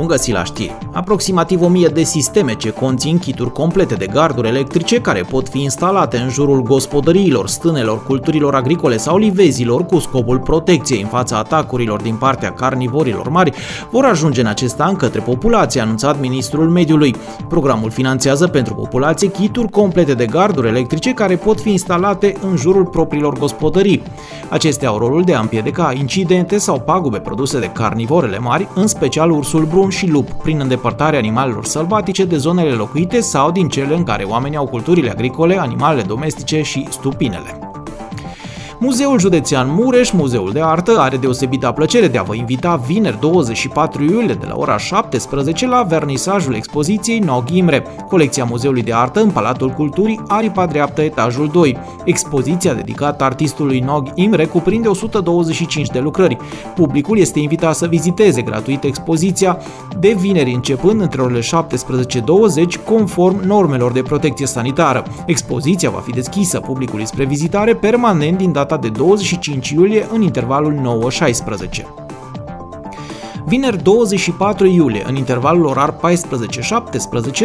Bun 0.00 0.08
găsit 0.08 0.34
la 0.34 0.44
știri! 0.44 0.78
Aproximativ 0.92 1.62
1000 1.62 1.88
de 1.88 2.02
sisteme 2.02 2.54
ce 2.54 2.70
conțin 2.70 3.18
kituri 3.18 3.52
complete 3.52 3.94
de 3.94 4.06
garduri 4.06 4.48
electrice 4.48 5.00
care 5.00 5.20
pot 5.20 5.48
fi 5.48 5.62
instalate 5.62 6.16
în 6.16 6.28
jurul 6.28 6.62
gospodăriilor, 6.62 7.48
stânelor, 7.48 8.04
culturilor 8.04 8.54
agricole 8.54 8.96
sau 8.96 9.16
livezilor 9.16 9.84
cu 9.84 9.98
scopul 9.98 10.38
protecției 10.38 11.00
în 11.00 11.08
fața 11.08 11.36
atacurilor 11.38 12.00
din 12.00 12.14
partea 12.14 12.52
carnivorilor 12.52 13.28
mari 13.28 13.52
vor 13.90 14.04
ajunge 14.04 14.40
în 14.40 14.46
acest 14.46 14.80
an 14.80 14.96
către 14.96 15.20
populație, 15.20 15.80
a 15.80 15.84
anunțat 15.84 16.20
ministrul 16.20 16.68
mediului. 16.68 17.14
Programul 17.48 17.90
finanțează 17.90 18.46
pentru 18.46 18.74
populație 18.74 19.30
kituri 19.30 19.70
complete 19.70 20.14
de 20.14 20.26
garduri 20.26 20.68
electrice 20.68 21.12
care 21.12 21.36
pot 21.36 21.60
fi 21.60 21.70
instalate 21.70 22.36
în 22.50 22.56
jurul 22.56 22.84
propriilor 22.84 23.38
gospodării. 23.38 24.02
Acestea 24.48 24.88
au 24.88 24.98
rolul 24.98 25.22
de 25.22 25.34
a 25.34 25.40
împiedica 25.40 25.92
incidente 25.96 26.58
sau 26.58 26.80
pagube 26.80 27.18
produse 27.18 27.58
de 27.58 27.70
carnivorele 27.72 28.38
mari, 28.38 28.68
în 28.74 28.86
special 28.86 29.30
ursul 29.30 29.64
brun 29.64 29.88
și 29.90 30.06
lup, 30.06 30.30
prin 30.30 30.60
îndepărtarea 30.60 31.18
animalelor 31.18 31.64
sălbatice 31.64 32.24
de 32.24 32.36
zonele 32.36 32.70
locuite 32.70 33.20
sau 33.20 33.50
din 33.50 33.68
cele 33.68 33.94
în 33.94 34.02
care 34.02 34.24
oamenii 34.24 34.56
au 34.56 34.66
culturile 34.66 35.10
agricole, 35.10 35.58
animalele 35.58 36.02
domestice 36.02 36.62
și 36.62 36.86
stupinele. 36.90 37.69
Muzeul 38.82 39.18
Județean 39.18 39.66
Mureș, 39.70 40.10
Muzeul 40.10 40.52
de 40.52 40.62
Artă, 40.62 40.98
are 40.98 41.16
deosebită 41.16 41.72
plăcere 41.74 42.08
de 42.08 42.18
a 42.18 42.22
vă 42.22 42.34
invita 42.34 42.76
vineri 42.86 43.20
24 43.20 44.02
iulie 44.02 44.34
de 44.34 44.46
la 44.46 44.54
ora 44.56 44.78
17 44.78 45.66
la 45.66 45.82
vernisajul 45.82 46.54
expoziției 46.54 47.18
Nog 47.18 47.48
Imre, 47.50 47.86
colecția 48.08 48.44
Muzeului 48.44 48.82
de 48.82 48.94
Artă 48.94 49.20
în 49.20 49.30
Palatul 49.30 49.68
Culturii, 49.68 50.20
aripa 50.26 50.66
dreaptă, 50.66 51.00
etajul 51.00 51.48
2. 51.52 51.78
Expoziția 52.04 52.74
dedicată 52.74 53.24
artistului 53.24 53.80
Nog 53.80 54.08
Imre 54.14 54.44
cuprinde 54.44 54.88
125 54.88 55.88
de 55.88 55.98
lucrări. 55.98 56.36
Publicul 56.74 57.18
este 57.18 57.38
invitat 57.38 57.74
să 57.74 57.86
viziteze 57.86 58.42
gratuit 58.42 58.84
expoziția 58.84 59.58
de 59.98 60.16
vineri 60.18 60.54
începând 60.54 61.00
între 61.00 61.22
orele 61.22 61.40
17.20 61.40 62.84
conform 62.84 63.46
normelor 63.46 63.92
de 63.92 64.02
protecție 64.02 64.46
sanitară. 64.46 65.04
Expoziția 65.26 65.90
va 65.90 66.00
fi 66.00 66.10
deschisă 66.10 66.60
publicului 66.60 67.06
spre 67.06 67.24
vizitare 67.24 67.74
permanent 67.74 68.36
din 68.36 68.52
data 68.52 68.69
data 68.70 68.82
de 68.82 68.88
25 68.88 69.68
iulie 69.70 70.06
în 70.12 70.22
intervalul 70.22 71.08
9-16. 71.10 71.84
Vineri 73.46 73.82
24 73.82 74.66
iulie, 74.66 75.04
în 75.06 75.16
intervalul 75.16 75.64
orar 75.64 75.94
14-17, 75.94 75.98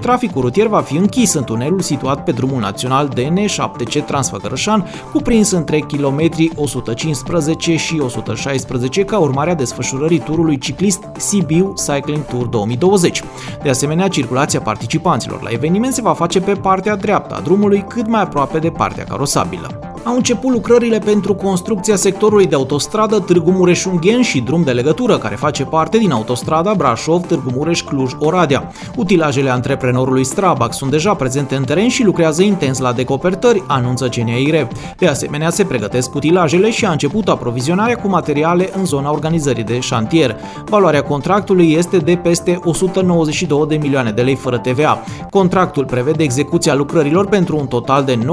traficul 0.00 0.42
rutier 0.42 0.66
va 0.66 0.80
fi 0.80 0.96
închis 0.96 1.32
în 1.32 1.44
tunelul 1.44 1.80
situat 1.80 2.24
pe 2.24 2.32
drumul 2.32 2.60
național 2.60 3.12
DN7C 3.14 4.04
Transfăgărășan, 4.06 4.86
cuprins 5.12 5.50
între 5.50 5.78
kilometri 5.80 6.50
115 6.56 7.76
și 7.76 8.00
116 8.00 9.04
ca 9.04 9.18
urmare 9.18 9.50
a 9.50 9.54
desfășurării 9.54 10.18
turului 10.18 10.58
ciclist 10.58 11.02
Sibiu 11.16 11.72
Cycling 11.86 12.24
Tour 12.24 12.46
2020. 12.46 13.22
De 13.62 13.68
asemenea, 13.68 14.08
circulația 14.08 14.60
participanților 14.60 15.42
la 15.42 15.50
eveniment 15.50 15.94
se 15.94 16.02
va 16.02 16.12
face 16.12 16.40
pe 16.40 16.52
partea 16.52 16.96
dreaptă 16.96 17.34
a 17.34 17.40
drumului, 17.40 17.84
cât 17.88 18.06
mai 18.06 18.22
aproape 18.22 18.58
de 18.58 18.70
partea 18.70 19.04
carosabilă 19.04 19.87
au 20.08 20.14
început 20.14 20.52
lucrările 20.52 20.98
pentru 20.98 21.34
construcția 21.34 21.96
sectorului 21.96 22.46
de 22.46 22.54
autostradă 22.54 23.18
Târgu 23.18 23.50
Mureș-Ungheni 23.50 24.22
și 24.22 24.40
drum 24.40 24.62
de 24.62 24.70
legătură 24.70 25.18
care 25.18 25.34
face 25.34 25.64
parte 25.64 25.98
din 25.98 26.10
autostrada 26.10 26.74
Brașov-Târgu 26.74 27.50
Mureș-Cluj-Oradea. 27.50 28.72
Utilajele 28.96 29.50
antreprenorului 29.50 30.24
Strabac 30.24 30.74
sunt 30.74 30.90
deja 30.90 31.14
prezente 31.14 31.54
în 31.54 31.64
teren 31.64 31.88
și 31.88 32.04
lucrează 32.04 32.42
intens 32.42 32.78
la 32.78 32.92
decopertări, 32.92 33.64
anunță 33.66 34.08
CNAIRE. 34.08 34.68
De 34.96 35.06
asemenea, 35.06 35.50
se 35.50 35.64
pregătesc 35.64 36.14
utilajele 36.14 36.70
și 36.70 36.84
a 36.84 36.90
început 36.90 37.28
aprovizionarea 37.28 37.96
cu 37.96 38.08
materiale 38.08 38.70
în 38.76 38.84
zona 38.84 39.10
organizării 39.10 39.64
de 39.64 39.80
șantier. 39.80 40.36
Valoarea 40.64 41.02
contractului 41.02 41.72
este 41.72 41.96
de 41.96 42.16
peste 42.22 42.60
192 42.64 43.66
de 43.68 43.76
milioane 43.76 44.10
de 44.10 44.22
lei 44.22 44.34
fără 44.34 44.58
TVA. 44.58 45.04
Contractul 45.30 45.84
prevede 45.84 46.22
execuția 46.22 46.74
lucrărilor 46.74 47.26
pentru 47.26 47.56
un 47.58 47.66
total 47.66 48.04
de 48.04 48.18
9,2 48.18 48.24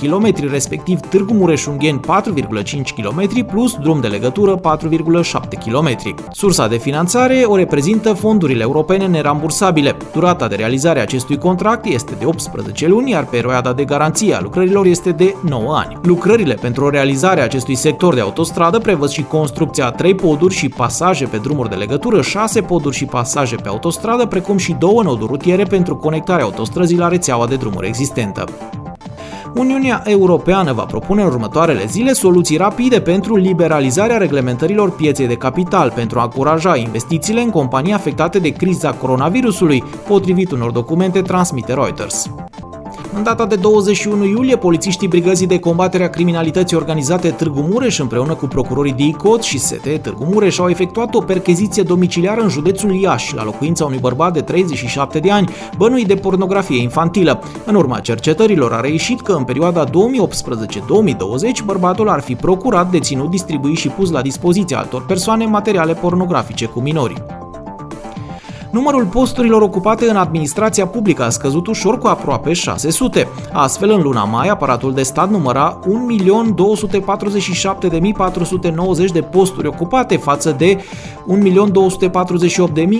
km, 0.00 0.50
respectiv 0.50 0.97
respectiv 0.98 1.20
Târgu 1.20 1.34
Mureș-Ungheni 1.34 2.00
4,5 2.00 2.82
km 2.96 3.44
plus 3.46 3.74
drum 3.74 4.00
de 4.00 4.06
legătură 4.06 4.60
4,7 4.60 5.40
km. 5.64 6.14
Sursa 6.32 6.68
de 6.68 6.76
finanțare 6.76 7.42
o 7.46 7.56
reprezintă 7.56 8.12
fondurile 8.12 8.62
europene 8.62 9.06
nerambursabile. 9.06 9.96
Durata 10.12 10.48
de 10.48 10.54
realizare 10.54 10.98
a 10.98 11.02
acestui 11.02 11.38
contract 11.38 11.84
este 11.84 12.14
de 12.18 12.24
18 12.24 12.88
luni, 12.88 13.10
iar 13.10 13.26
perioada 13.26 13.72
de 13.72 13.84
garanție 13.84 14.34
a 14.34 14.40
lucrărilor 14.40 14.86
este 14.86 15.10
de 15.10 15.34
9 15.48 15.76
ani. 15.76 15.98
Lucrările 16.02 16.54
pentru 16.54 16.88
realizarea 16.88 17.44
acestui 17.44 17.74
sector 17.74 18.14
de 18.14 18.20
autostradă 18.20 18.78
prevăd 18.78 19.08
și 19.08 19.22
construcția 19.22 19.86
a 19.86 19.90
3 19.90 20.14
poduri 20.14 20.54
și 20.54 20.68
pasaje 20.68 21.24
pe 21.24 21.36
drumuri 21.36 21.68
de 21.68 21.74
legătură, 21.74 22.22
6 22.22 22.60
poduri 22.60 22.96
și 22.96 23.04
pasaje 23.04 23.56
pe 23.56 23.68
autostradă, 23.68 24.26
precum 24.26 24.56
și 24.56 24.76
două 24.78 25.02
noduri 25.02 25.30
rutiere 25.30 25.62
pentru 25.62 25.96
conectarea 25.96 26.44
autostrăzii 26.44 26.98
la 26.98 27.08
rețeaua 27.08 27.46
de 27.46 27.56
drumuri 27.56 27.86
existentă. 27.86 28.44
Uniunea 29.54 30.02
Europeană 30.06 30.72
va 30.72 30.84
propune 30.84 31.22
în 31.22 31.28
următoarele 31.28 31.84
zile 31.86 32.12
soluții 32.12 32.56
rapide 32.56 33.00
pentru 33.00 33.36
liberalizarea 33.36 34.16
reglementărilor 34.16 34.90
pieței 34.90 35.26
de 35.26 35.36
capital 35.36 35.92
pentru 35.94 36.18
a 36.18 36.22
încuraja 36.22 36.76
investițiile 36.76 37.40
în 37.40 37.50
companii 37.50 37.92
afectate 37.92 38.38
de 38.38 38.48
criza 38.48 38.92
coronavirusului, 38.92 39.84
potrivit 40.08 40.50
unor 40.50 40.70
documente 40.70 41.22
transmite 41.22 41.74
Reuters. 41.74 42.30
În 43.18 43.24
data 43.24 43.46
de 43.46 43.54
21 43.54 44.24
iulie, 44.24 44.56
polițiștii 44.56 45.08
Brigăzii 45.08 45.46
de 45.46 45.58
Combatere 45.58 46.04
a 46.04 46.10
Criminalității 46.10 46.76
Organizate 46.76 47.30
Târgu 47.30 47.60
Mureș, 47.60 47.98
împreună 47.98 48.34
cu 48.34 48.46
procurorii 48.46 48.92
DICOT 48.92 49.42
și 49.42 49.58
ST 49.58 49.88
Târgu 50.02 50.24
Mureș, 50.24 50.58
au 50.58 50.68
efectuat 50.68 51.14
o 51.14 51.20
percheziție 51.20 51.82
domiciliară 51.82 52.40
în 52.40 52.48
județul 52.48 52.94
Iași, 52.94 53.34
la 53.34 53.44
locuința 53.44 53.84
unui 53.84 53.98
bărbat 53.98 54.32
de 54.32 54.40
37 54.40 55.18
de 55.18 55.30
ani, 55.30 55.48
bănuit 55.76 56.06
de 56.06 56.14
pornografie 56.14 56.82
infantilă. 56.82 57.42
În 57.64 57.74
urma 57.74 57.98
cercetărilor 57.98 58.72
a 58.72 58.80
reieșit 58.80 59.20
că 59.20 59.32
în 59.32 59.44
perioada 59.44 59.84
2018-2020 59.84 59.90
bărbatul 61.64 62.08
ar 62.08 62.20
fi 62.20 62.34
procurat, 62.34 62.90
deținut, 62.90 63.30
distribuit 63.30 63.76
și 63.76 63.88
pus 63.88 64.10
la 64.10 64.22
dispoziția 64.22 64.78
altor 64.78 65.06
persoane 65.06 65.44
materiale 65.44 65.94
pornografice 65.94 66.66
cu 66.66 66.80
minori. 66.80 67.37
Numărul 68.78 69.04
posturilor 69.04 69.62
ocupate 69.62 70.08
în 70.08 70.16
administrația 70.16 70.86
publică 70.86 71.24
a 71.24 71.28
scăzut 71.28 71.66
ușor 71.66 71.98
cu 71.98 72.06
aproape 72.06 72.52
600. 72.52 73.28
Astfel, 73.52 73.90
în 73.90 74.02
luna 74.02 74.24
mai, 74.24 74.48
aparatul 74.48 74.94
de 74.94 75.02
stat 75.02 75.30
număra 75.30 75.80
1.247.490 79.04 79.12
de 79.12 79.20
posturi 79.20 79.66
ocupate 79.66 80.16
față 80.16 80.54
de 80.58 80.76
1.248.000 80.76 80.82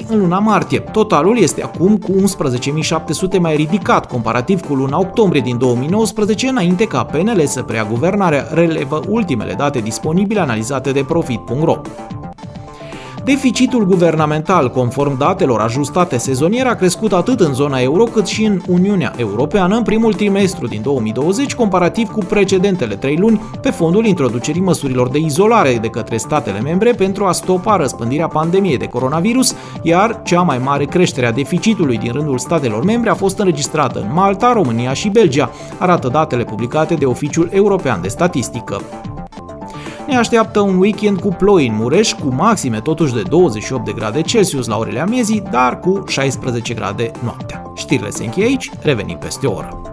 în 0.08 0.18
luna 0.18 0.38
martie. 0.38 0.78
Totalul 0.78 1.38
este 1.38 1.62
acum 1.62 1.96
cu 1.96 2.12
11.700 2.12 3.38
mai 3.40 3.56
ridicat 3.56 4.06
comparativ 4.06 4.66
cu 4.66 4.74
luna 4.74 4.98
octombrie 4.98 5.40
din 5.40 5.58
2019, 5.58 6.48
înainte 6.48 6.84
ca 6.84 7.04
PNL 7.04 7.42
să 7.46 7.62
preia 7.62 7.84
guvernarea, 7.84 8.46
relevă 8.52 9.00
ultimele 9.08 9.52
date 9.52 9.78
disponibile 9.78 10.40
analizate 10.40 10.92
de 10.92 11.04
Profit.ro. 11.04 11.80
Deficitul 13.28 13.86
guvernamental, 13.86 14.70
conform 14.70 15.18
datelor 15.18 15.60
ajustate 15.60 16.16
sezonier, 16.16 16.66
a 16.66 16.74
crescut 16.74 17.12
atât 17.12 17.40
în 17.40 17.54
zona 17.54 17.78
euro 17.78 18.04
cât 18.04 18.26
și 18.26 18.44
în 18.44 18.60
Uniunea 18.66 19.12
Europeană 19.16 19.76
în 19.76 19.82
primul 19.82 20.14
trimestru 20.14 20.66
din 20.66 20.82
2020, 20.82 21.54
comparativ 21.54 22.10
cu 22.10 22.18
precedentele 22.18 22.94
trei 22.94 23.16
luni, 23.16 23.40
pe 23.62 23.70
fondul 23.70 24.06
introducerii 24.06 24.60
măsurilor 24.60 25.08
de 25.08 25.18
izolare 25.18 25.78
de 25.80 25.88
către 25.88 26.16
statele 26.16 26.60
membre 26.60 26.92
pentru 26.92 27.24
a 27.24 27.32
stopa 27.32 27.76
răspândirea 27.76 28.28
pandemiei 28.28 28.78
de 28.78 28.86
coronavirus, 28.86 29.54
iar 29.82 30.22
cea 30.24 30.42
mai 30.42 30.58
mare 30.58 30.84
creștere 30.84 31.26
a 31.26 31.32
deficitului 31.32 31.98
din 31.98 32.12
rândul 32.12 32.38
statelor 32.38 32.84
membre 32.84 33.10
a 33.10 33.14
fost 33.14 33.38
înregistrată 33.38 33.98
în 33.98 34.12
Malta, 34.12 34.52
România 34.52 34.92
și 34.92 35.08
Belgia, 35.08 35.50
arată 35.78 36.08
datele 36.08 36.44
publicate 36.44 36.94
de 36.94 37.04
Oficiul 37.04 37.48
European 37.52 38.00
de 38.02 38.08
Statistică. 38.08 38.80
Ne 40.08 40.16
așteaptă 40.16 40.60
un 40.60 40.78
weekend 40.78 41.20
cu 41.20 41.28
ploi 41.28 41.66
în 41.66 41.74
Mureș, 41.74 42.12
cu 42.12 42.34
maxime 42.34 42.81
totuși 42.81 43.14
de 43.14 43.22
28 43.22 43.84
de 43.84 43.93
grade 43.93 44.20
Celsius 44.20 44.66
la 44.66 44.76
orele 44.76 45.00
amiezii, 45.00 45.43
dar 45.50 45.81
cu 45.81 46.05
16 46.06 46.75
grade 46.75 47.10
noaptea. 47.22 47.72
Știrile 47.76 48.10
se 48.10 48.25
încheie 48.25 48.46
aici, 48.46 48.70
revenim 48.82 49.16
peste 49.16 49.46
o 49.46 49.52
oră. 49.52 49.88